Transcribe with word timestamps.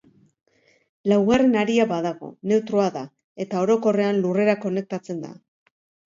Laugarren 1.11 1.51
haria 1.63 1.83
badago, 1.91 2.29
neutroa 2.51 2.87
da, 2.95 3.03
eta 3.45 3.61
orokorrean 3.65 4.23
lurrera 4.23 4.55
konektatzen 4.65 5.21
da. 5.27 5.31